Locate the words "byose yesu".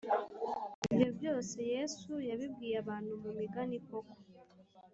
1.17-2.11